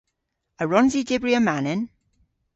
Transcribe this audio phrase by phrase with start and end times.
[0.61, 1.81] A wrons i dybri amanen?